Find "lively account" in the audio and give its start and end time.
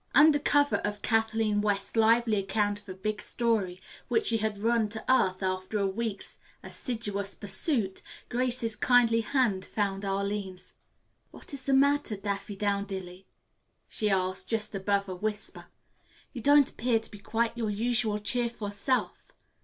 1.95-2.79